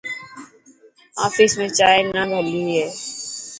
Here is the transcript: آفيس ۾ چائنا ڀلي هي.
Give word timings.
آفيس 1.25 1.51
۾ 1.61 1.67
چائنا 1.77 2.21
ڀلي 2.31 2.59
هي. 2.71 2.87